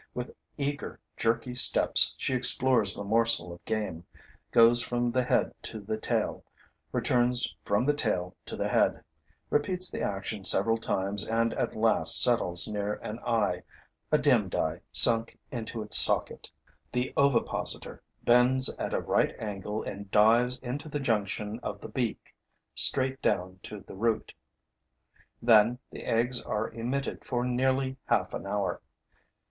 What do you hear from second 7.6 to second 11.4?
from the tail to the head, repeats the action several times